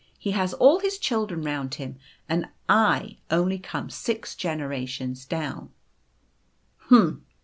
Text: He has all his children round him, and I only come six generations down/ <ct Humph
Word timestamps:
He 0.17 0.31
has 0.31 0.55
all 0.55 0.79
his 0.79 0.97
children 0.97 1.43
round 1.43 1.75
him, 1.75 1.99
and 2.27 2.47
I 2.67 3.19
only 3.29 3.59
come 3.59 3.91
six 3.91 4.33
generations 4.33 5.25
down/ 5.25 5.69
<ct 6.79 6.89
Humph 6.89 7.21